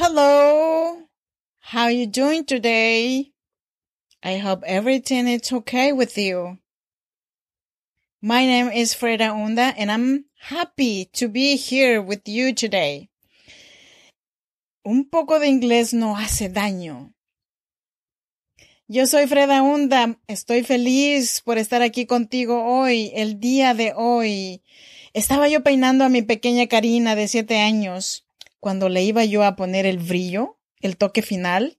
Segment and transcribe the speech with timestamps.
[0.00, 0.94] Hello.
[1.58, 3.32] How you doing today?
[4.22, 6.58] I hope everything is okay with you.
[8.22, 13.10] My name is Freda Onda and I'm happy to be here with you today.
[14.84, 17.12] Un poco de inglés no hace daño.
[18.86, 20.16] Yo soy Freda Onda.
[20.28, 24.62] Estoy feliz por estar aquí contigo hoy, el día de hoy.
[25.12, 28.27] Estaba yo peinando a mi pequeña Karina de siete años
[28.60, 31.78] cuando le iba yo a poner el brillo, el toque final.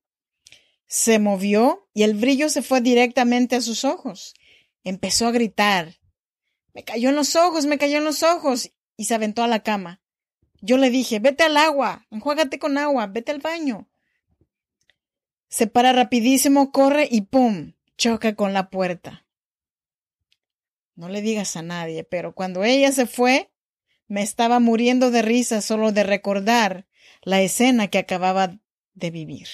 [0.88, 4.34] Se movió y el brillo se fue directamente a sus ojos.
[4.84, 6.00] Empezó a gritar.
[6.74, 9.64] Me cayó en los ojos, me cayó en los ojos y se aventó a la
[9.64, 10.02] cama.
[10.62, 13.90] Yo le dije, vete al agua, enjuágate con agua, vete al baño.
[15.48, 17.74] Se para rapidísimo, corre y ¡pum!
[17.98, 19.26] choca con la puerta.
[20.96, 23.52] No le digas a nadie, pero cuando ella se fue,
[24.10, 26.88] me estaba muriendo de risa solo de recordar
[27.22, 28.60] la escena que acababa
[28.96, 29.48] de vivir.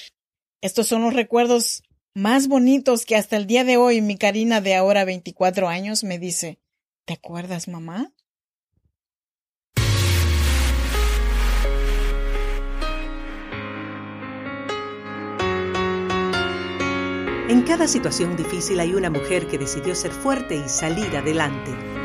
[0.62, 1.84] Estos son los recuerdos
[2.16, 6.18] más bonitos que hasta el día de hoy mi Karina de ahora 24 años me
[6.18, 6.60] dice,
[7.04, 8.14] ¿te acuerdas, mamá?
[17.50, 22.05] En cada situación difícil hay una mujer que decidió ser fuerte y salir adelante.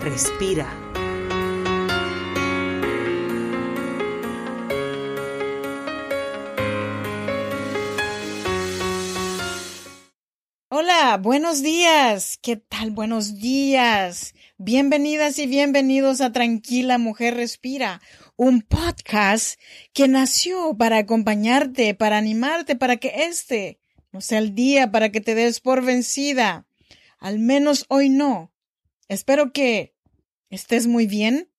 [0.00, 0.72] respira.
[10.70, 12.38] Hola, buenos días.
[12.40, 12.90] ¿Qué tal?
[12.90, 14.34] Buenos días.
[14.58, 18.00] Bienvenidas y bienvenidos a Tranquila Mujer Respira,
[18.36, 19.60] un podcast
[19.92, 23.78] que nació para acompañarte, para animarte, para que este
[24.12, 26.66] no sea el día para que te des por vencida.
[27.18, 28.52] Al menos hoy no.
[29.08, 29.96] Espero que
[30.50, 31.50] estés muy bien.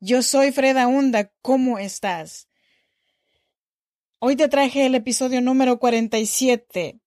[0.00, 1.32] Yo soy Freda Hunda.
[1.40, 2.48] ¿Cómo estás?
[4.18, 6.98] Hoy te traje el episodio número 47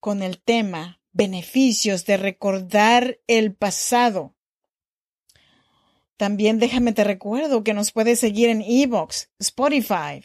[0.00, 4.34] con el tema beneficios de recordar el pasado.
[6.16, 10.24] También déjame te recuerdo que nos puedes seguir en Evox, Spotify,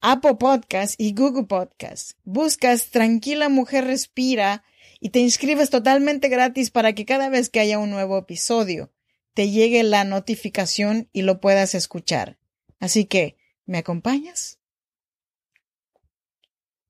[0.00, 2.12] Apple Podcast y Google Podcast.
[2.24, 4.64] Buscas Tranquila Mujer Respira
[5.04, 8.90] y te inscribes totalmente gratis para que cada vez que haya un nuevo episodio
[9.34, 12.38] te llegue la notificación y lo puedas escuchar.
[12.80, 14.60] Así que, ¿me acompañas?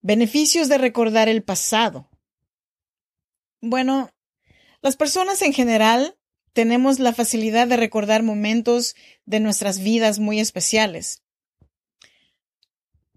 [0.00, 2.08] Beneficios de recordar el pasado.
[3.60, 4.10] Bueno,
[4.80, 6.16] las personas en general
[6.52, 8.94] tenemos la facilidad de recordar momentos
[9.24, 11.24] de nuestras vidas muy especiales,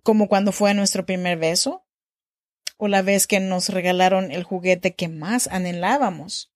[0.02, 1.87] como cuando fue nuestro primer beso,
[2.78, 6.54] o la vez que nos regalaron el juguete que más anhelábamos,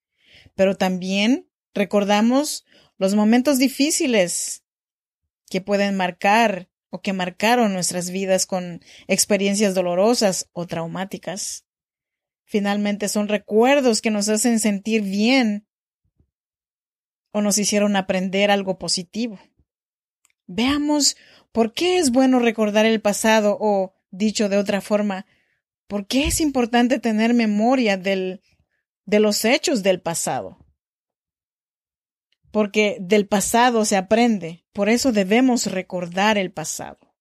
[0.56, 2.66] pero también recordamos
[2.98, 4.64] los momentos difíciles
[5.50, 11.66] que pueden marcar o que marcaron nuestras vidas con experiencias dolorosas o traumáticas.
[12.44, 15.66] Finalmente son recuerdos que nos hacen sentir bien
[17.32, 19.40] o nos hicieron aprender algo positivo.
[20.48, 21.16] Veamos
[21.52, 25.26] por qué es bueno recordar el pasado o, dicho de otra forma,
[25.91, 28.40] por qué es importante tener memoria de
[29.06, 30.66] los hechos del pasado.
[32.50, 37.13] Porque del pasado se aprende, por eso debemos recordar el pasado.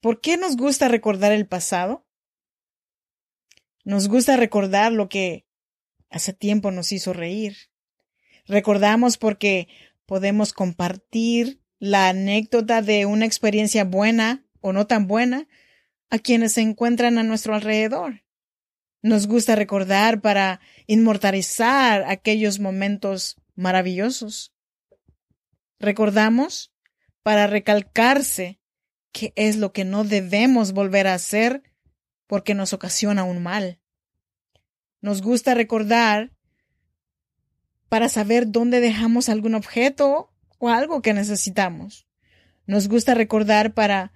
[0.00, 2.04] ¿Por qué nos gusta recordar el pasado?
[3.84, 5.46] Nos gusta recordar lo que
[6.10, 7.56] hace tiempo nos hizo reír.
[8.44, 9.68] Recordamos porque
[10.04, 15.46] podemos compartir la anécdota de una experiencia buena o no tan buena
[16.10, 18.22] a quienes se encuentran a nuestro alrededor.
[19.02, 24.54] Nos gusta recordar para inmortalizar aquellos momentos maravillosos.
[25.78, 26.72] Recordamos
[27.22, 28.60] para recalcarse
[29.12, 31.62] qué es lo que no debemos volver a hacer
[32.26, 33.80] porque nos ocasiona un mal.
[35.00, 36.32] Nos gusta recordar
[37.88, 42.06] para saber dónde dejamos algún objeto o algo que necesitamos.
[42.66, 44.12] Nos gusta recordar para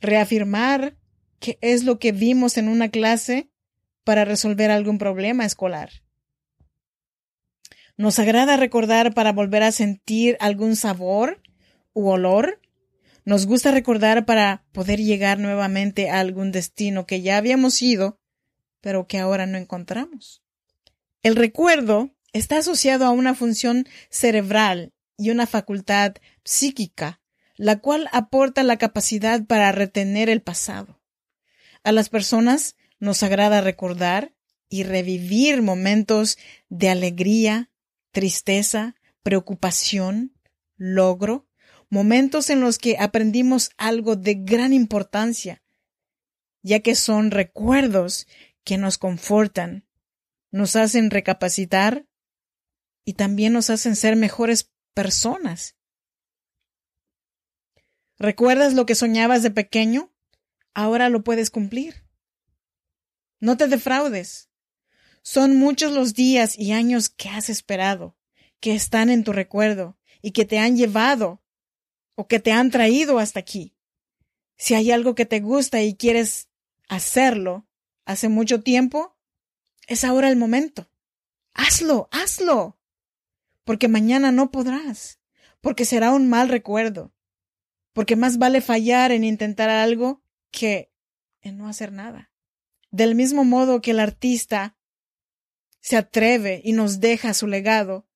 [0.00, 0.96] reafirmar
[1.42, 3.50] qué es lo que vimos en una clase
[4.04, 5.90] para resolver algún problema escolar.
[7.96, 11.42] Nos agrada recordar para volver a sentir algún sabor
[11.92, 12.60] u olor.
[13.24, 18.20] Nos gusta recordar para poder llegar nuevamente a algún destino que ya habíamos ido,
[18.80, 20.42] pero que ahora no encontramos.
[21.22, 26.14] El recuerdo está asociado a una función cerebral y una facultad
[26.44, 27.20] psíquica,
[27.56, 31.01] la cual aporta la capacidad para retener el pasado.
[31.84, 34.34] A las personas nos agrada recordar
[34.68, 36.38] y revivir momentos
[36.68, 37.70] de alegría,
[38.12, 40.32] tristeza, preocupación,
[40.76, 41.46] logro,
[41.88, 45.62] momentos en los que aprendimos algo de gran importancia,
[46.62, 48.26] ya que son recuerdos
[48.64, 49.84] que nos confortan,
[50.50, 52.06] nos hacen recapacitar
[53.04, 55.76] y también nos hacen ser mejores personas.
[58.18, 60.11] ¿Recuerdas lo que soñabas de pequeño?
[60.74, 62.04] Ahora lo puedes cumplir.
[63.40, 64.50] No te defraudes.
[65.22, 68.16] Son muchos los días y años que has esperado,
[68.60, 71.42] que están en tu recuerdo y que te han llevado
[72.14, 73.76] o que te han traído hasta aquí.
[74.56, 76.48] Si hay algo que te gusta y quieres
[76.88, 77.68] hacerlo
[78.04, 79.16] hace mucho tiempo,
[79.86, 80.90] es ahora el momento.
[81.54, 82.78] Hazlo, hazlo.
[83.64, 85.20] Porque mañana no podrás,
[85.60, 87.12] porque será un mal recuerdo,
[87.92, 90.21] porque más vale fallar en intentar algo
[90.52, 90.92] que
[91.40, 92.30] en no hacer nada.
[92.92, 94.76] Del mismo modo que el artista
[95.80, 98.06] se atreve y nos deja su legado,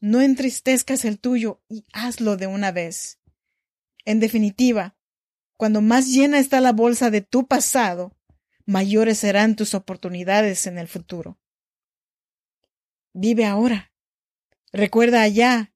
[0.00, 3.20] no entristezcas el tuyo y hazlo de una vez.
[4.04, 4.96] En definitiva,
[5.56, 8.16] cuando más llena está la bolsa de tu pasado,
[8.66, 11.38] mayores serán tus oportunidades en el futuro.
[13.12, 13.92] Vive ahora.
[14.72, 15.72] Recuerda allá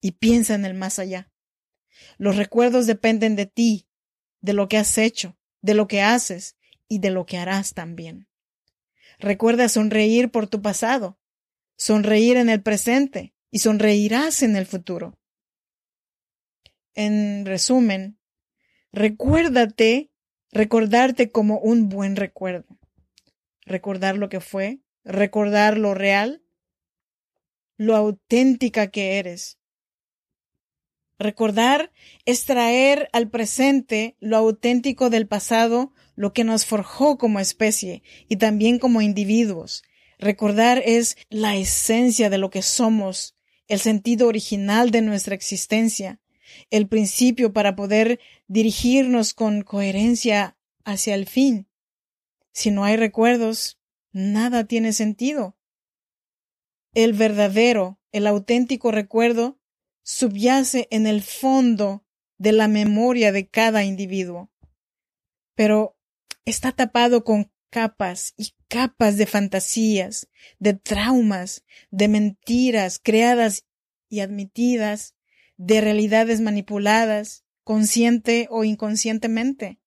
[0.00, 1.32] y piensa en el más allá.
[2.18, 3.88] Los recuerdos dependen de ti,
[4.44, 8.28] de lo que has hecho, de lo que haces y de lo que harás también.
[9.18, 11.18] Recuerda sonreír por tu pasado,
[11.78, 15.18] sonreír en el presente y sonreirás en el futuro.
[16.94, 18.18] En resumen,
[18.92, 20.10] recuérdate,
[20.52, 22.78] recordarte como un buen recuerdo.
[23.62, 26.44] Recordar lo que fue, recordar lo real,
[27.78, 29.58] lo auténtica que eres.
[31.18, 31.92] Recordar
[32.24, 38.36] es traer al presente lo auténtico del pasado, lo que nos forjó como especie y
[38.36, 39.82] también como individuos.
[40.18, 43.36] Recordar es la esencia de lo que somos,
[43.68, 46.20] el sentido original de nuestra existencia,
[46.70, 51.68] el principio para poder dirigirnos con coherencia hacia el fin.
[52.52, 53.78] Si no hay recuerdos,
[54.12, 55.56] nada tiene sentido.
[56.92, 59.58] El verdadero, el auténtico recuerdo
[60.04, 62.04] subyace en el fondo
[62.38, 64.52] de la memoria de cada individuo.
[65.56, 65.98] Pero
[66.44, 70.28] está tapado con capas y capas de fantasías,
[70.58, 73.66] de traumas, de mentiras creadas
[74.08, 75.14] y admitidas,
[75.56, 79.80] de realidades manipuladas, consciente o inconscientemente,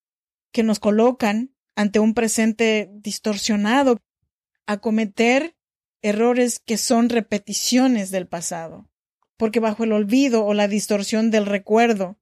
[0.51, 3.99] que nos colocan ante un presente distorsionado
[4.65, 5.55] a cometer
[6.01, 8.89] errores que son repeticiones del pasado.
[9.37, 12.19] Porque bajo el olvido o la distorsión del recuerdo,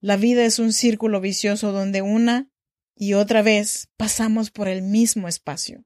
[0.00, 2.50] la vida es un círculo vicioso donde una
[2.96, 5.84] y otra vez pasamos por el mismo espacio,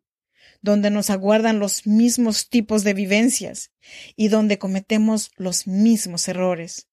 [0.60, 3.70] donde nos aguardan los mismos tipos de vivencias
[4.16, 6.88] y donde cometemos los mismos errores.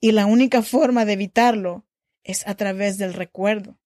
[0.00, 1.86] Y la única forma de evitarlo
[2.22, 3.78] es a través del recuerdo.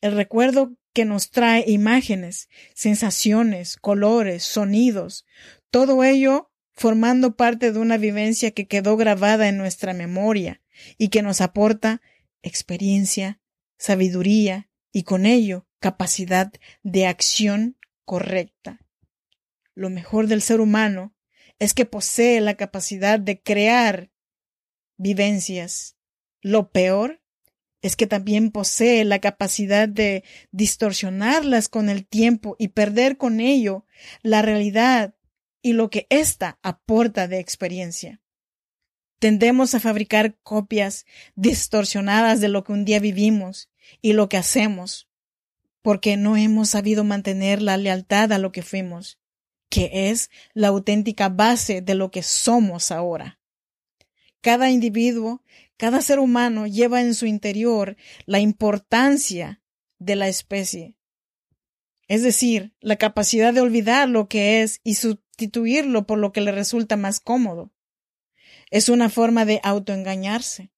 [0.00, 5.26] El recuerdo que nos trae imágenes, sensaciones, colores, sonidos,
[5.70, 10.60] todo ello formando parte de una vivencia que quedó grabada en nuestra memoria
[10.98, 12.02] y que nos aporta
[12.42, 13.40] experiencia,
[13.78, 16.52] sabiduría y con ello capacidad
[16.82, 18.80] de acción correcta.
[19.74, 21.14] Lo mejor del ser humano
[21.58, 24.10] es que posee la capacidad de crear
[24.96, 25.96] vivencias.
[26.40, 27.20] Lo peor
[27.82, 33.86] es que también posee la capacidad de distorsionarlas con el tiempo y perder con ello
[34.22, 35.13] la realidad
[35.64, 38.20] y lo que ésta aporta de experiencia.
[39.18, 41.06] Tendemos a fabricar copias
[41.36, 43.70] distorsionadas de lo que un día vivimos
[44.02, 45.08] y lo que hacemos,
[45.80, 49.18] porque no hemos sabido mantener la lealtad a lo que fuimos,
[49.70, 53.40] que es la auténtica base de lo que somos ahora.
[54.42, 55.42] Cada individuo,
[55.78, 59.62] cada ser humano lleva en su interior la importancia
[59.98, 60.94] de la especie,
[62.06, 64.96] es decir, la capacidad de olvidar lo que es y
[65.34, 67.72] sustituirlo por lo que le resulta más cómodo.
[68.70, 70.70] Es una forma de autoengañarse,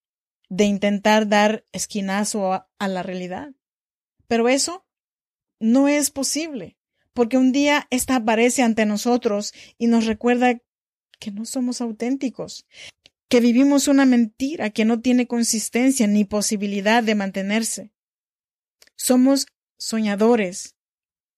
[0.49, 3.51] de intentar dar esquinazo a, la realidad.
[4.29, 4.87] Pero eso
[5.61, 6.79] no es posible,
[7.13, 10.59] porque un día ésta aparece ante nosotros y nos recuerda
[11.19, 12.67] que no somos auténticos,
[13.29, 17.93] que vivimos una mentira que no tiene consistencia ni posibilidad de mantenerse.
[18.97, 20.77] Somos soñadores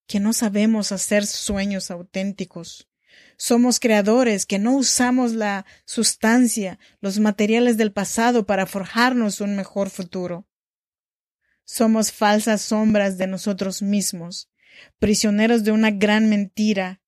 [0.06, 2.88] que no sabemos hacer sueños auténticos.
[3.36, 9.90] Somos creadores que no usamos la sustancia, los materiales del pasado para forjarnos un mejor
[9.90, 10.46] futuro.
[11.64, 14.50] Somos falsas sombras de nosotros mismos,
[14.98, 17.00] prisioneros de una gran mentira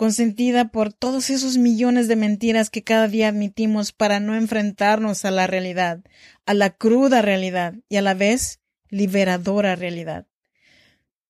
[0.00, 5.30] consentida por todos esos millones de mentiras que cada día admitimos para no enfrentarnos a
[5.30, 6.02] la realidad,
[6.46, 10.26] a la cruda realidad y a la vez liberadora realidad.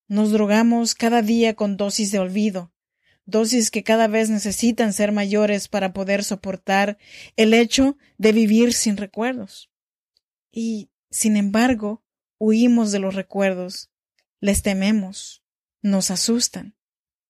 [0.07, 2.73] Nos drogamos cada día con dosis de olvido,
[3.27, 6.99] dosis que cada vez necesitan ser mayores para poder soportar
[7.37, 9.71] el hecho de vivir sin recuerdos.
[10.51, 12.03] Y, sin embargo,
[12.39, 13.91] huimos de los recuerdos,
[14.41, 15.43] les tememos,
[15.83, 16.77] nos asustan.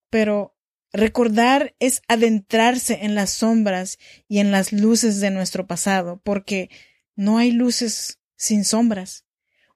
[0.09, 0.57] Pero
[0.93, 6.69] Recordar es adentrarse en las sombras y en las luces de nuestro pasado, porque
[7.15, 9.25] no hay luces sin sombras.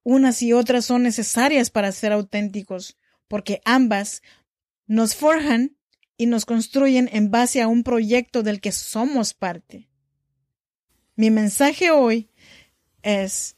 [0.02, 4.22] Unas y otras son necesarias para ser auténticos, porque ambas
[4.86, 5.76] nos forjan
[6.16, 9.88] y nos construyen en base a un proyecto del que somos parte.
[11.16, 12.28] Mi mensaje hoy
[13.02, 13.56] es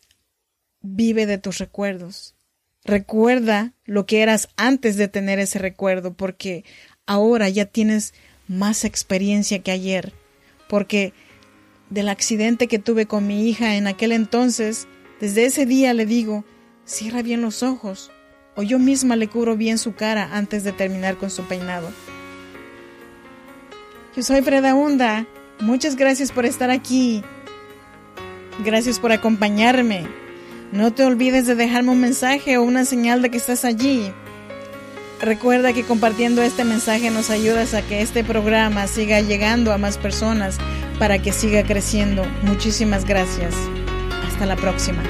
[0.80, 2.34] vive de tus recuerdos.
[2.84, 6.64] Recuerda lo que eras antes de tener ese recuerdo, porque
[7.06, 8.14] ahora ya tienes
[8.46, 10.12] más experiencia que ayer,
[10.68, 11.12] porque
[11.90, 14.86] del accidente que tuve con mi hija en aquel entonces,
[15.20, 16.44] desde ese día le digo,
[16.84, 18.10] cierra bien los ojos,
[18.54, 21.90] o yo misma le cubro bien su cara antes de terminar con su peinado.
[24.16, 25.26] Yo soy Freda Hunda,
[25.60, 27.22] muchas gracias por estar aquí,
[28.64, 30.06] gracias por acompañarme.
[30.72, 34.10] No te olvides de dejarme un mensaje o una señal de que estás allí.
[35.20, 39.98] Recuerda que compartiendo este mensaje nos ayudas a que este programa siga llegando a más
[39.98, 40.56] personas
[40.98, 42.24] para que siga creciendo.
[42.42, 43.54] Muchísimas gracias.
[44.30, 45.02] Hasta la próxima.